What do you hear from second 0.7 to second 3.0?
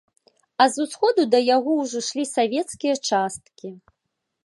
з усходу да яго ўжо ішлі савецкія